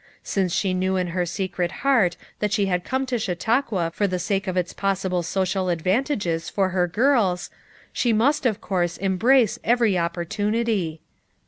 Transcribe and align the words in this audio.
Since 0.23 0.51
she 0.51 0.73
knew 0.73 0.95
in 0.95 1.09
her 1.13 1.27
secret 1.27 1.71
heart 1.85 2.17
that 2.39 2.51
she 2.51 2.65
had 2.65 2.83
come 2.83 3.05
to 3.05 3.19
Chautauqua 3.19 3.91
for 3.93 4.07
the 4.07 4.17
sake 4.17 4.47
of 4.47 4.57
its 4.57 4.73
possible 4.73 5.21
social 5.21 5.69
advantages 5.69 6.49
for 6.49 6.69
her 6.69 6.87
girls, 6.87 7.51
she 7.93 8.11
must 8.11 8.47
of 8.47 8.59
course 8.61 8.97
embrace 8.97 9.59
every 9.63 9.99
opportunity. 9.99 11.01